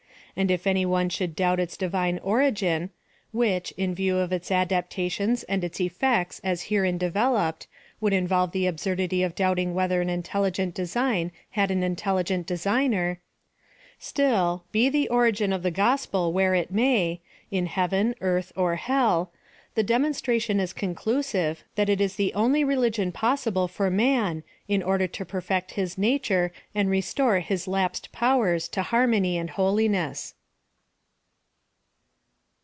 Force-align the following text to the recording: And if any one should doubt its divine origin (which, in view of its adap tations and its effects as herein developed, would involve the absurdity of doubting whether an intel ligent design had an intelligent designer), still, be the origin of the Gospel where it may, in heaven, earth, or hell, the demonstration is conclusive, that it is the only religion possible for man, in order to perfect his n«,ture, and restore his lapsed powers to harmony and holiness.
And 0.33 0.49
if 0.49 0.65
any 0.65 0.85
one 0.85 1.09
should 1.09 1.35
doubt 1.35 1.59
its 1.59 1.75
divine 1.75 2.17
origin 2.19 2.91
(which, 3.33 3.73
in 3.75 3.93
view 3.93 4.15
of 4.17 4.31
its 4.31 4.49
adap 4.49 4.89
tations 4.89 5.43
and 5.49 5.61
its 5.61 5.81
effects 5.81 6.39
as 6.41 6.63
herein 6.63 6.97
developed, 6.97 7.67
would 7.99 8.13
involve 8.13 8.53
the 8.53 8.65
absurdity 8.65 9.23
of 9.23 9.35
doubting 9.35 9.73
whether 9.73 9.99
an 9.99 10.07
intel 10.07 10.49
ligent 10.49 10.73
design 10.73 11.33
had 11.49 11.69
an 11.69 11.83
intelligent 11.83 12.47
designer), 12.47 13.19
still, 13.99 14.63
be 14.71 14.87
the 14.87 15.09
origin 15.09 15.51
of 15.51 15.63
the 15.63 15.69
Gospel 15.69 16.31
where 16.31 16.55
it 16.55 16.71
may, 16.71 17.19
in 17.51 17.65
heaven, 17.65 18.15
earth, 18.21 18.53
or 18.55 18.77
hell, 18.77 19.33
the 19.73 19.83
demonstration 19.83 20.59
is 20.59 20.73
conclusive, 20.73 21.63
that 21.75 21.87
it 21.87 22.01
is 22.01 22.17
the 22.17 22.33
only 22.33 22.61
religion 22.61 23.09
possible 23.09 23.69
for 23.69 23.89
man, 23.89 24.43
in 24.67 24.83
order 24.83 25.07
to 25.07 25.23
perfect 25.23 25.71
his 25.71 25.97
n«,ture, 25.97 26.51
and 26.75 26.89
restore 26.89 27.39
his 27.39 27.69
lapsed 27.69 28.11
powers 28.11 28.67
to 28.67 28.81
harmony 28.81 29.37
and 29.37 29.51
holiness. 29.51 30.33